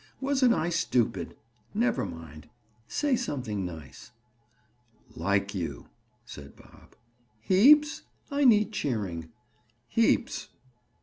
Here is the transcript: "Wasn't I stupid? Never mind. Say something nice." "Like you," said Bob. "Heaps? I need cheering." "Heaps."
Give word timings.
"Wasn't 0.19 0.51
I 0.51 0.69
stupid? 0.69 1.35
Never 1.75 2.07
mind. 2.07 2.49
Say 2.87 3.15
something 3.15 3.63
nice." 3.63 4.09
"Like 5.15 5.53
you," 5.53 5.89
said 6.25 6.55
Bob. 6.55 6.95
"Heaps? 7.39 8.01
I 8.31 8.43
need 8.43 8.71
cheering." 8.71 9.29
"Heaps." 9.87 10.47